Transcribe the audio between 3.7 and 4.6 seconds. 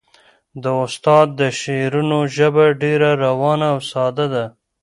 او ساده ده.